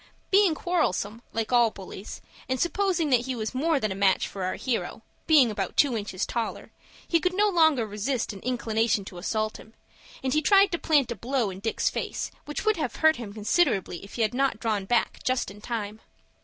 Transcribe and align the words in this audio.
Being 0.31 0.55
quarrelsome, 0.55 1.21
like 1.31 1.51
all 1.53 1.69
bullies, 1.69 2.21
and 2.49 2.59
supposing 2.59 3.11
that 3.11 3.27
he 3.27 3.35
was 3.35 3.53
more 3.53 3.79
than 3.79 3.91
a 3.91 3.95
match 3.95 4.27
for 4.27 4.43
our 4.43 4.55
hero, 4.55 5.03
being 5.27 5.51
about 5.51 5.77
two 5.77 5.95
inches 5.95 6.25
taller, 6.25 6.71
he 7.07 7.19
could 7.19 7.35
no 7.35 7.49
longer 7.49 7.85
resist 7.85 8.33
an 8.33 8.39
inclination 8.39 9.05
to 9.05 9.19
assault 9.19 9.57
him, 9.57 9.75
and 10.23 10.33
tried 10.43 10.71
to 10.71 10.79
plant 10.79 11.11
a 11.11 11.15
blow 11.15 11.51
in 11.51 11.59
Dick's 11.59 11.91
face 11.91 12.31
which 12.45 12.65
would 12.65 12.77
have 12.77 12.95
hurt 12.95 13.17
him 13.17 13.31
considerably 13.31 14.03
if 14.03 14.15
he 14.15 14.23
had 14.23 14.33
not 14.33 14.59
drawn 14.59 14.85
back 14.85 15.19
just 15.23 15.51
in 15.51 15.61
time. 15.61 16.01